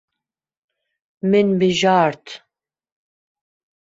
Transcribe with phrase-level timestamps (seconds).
[1.29, 2.25] Min bijart.